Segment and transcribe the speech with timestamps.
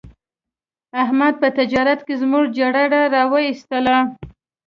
[1.01, 3.99] احمد په تجارت کې زموږ جرړې را و ایستلې.